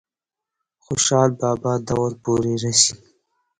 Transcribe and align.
خوشحال 0.83 1.29
بابا 1.39 1.73
دور 1.89 2.11
پورې 2.23 2.53
رسي۔ 2.63 2.93